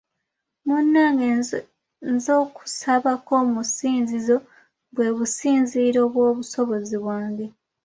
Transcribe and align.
Munnange 0.65 1.27
nze 2.15 2.31
okusabako 2.43 3.33
mu 3.53 3.61
ssinzizo 3.67 4.37
bwe 4.93 5.07
businziiro 5.17 6.01
bw’obusobozi 6.13 6.95
bwange. 7.03 7.45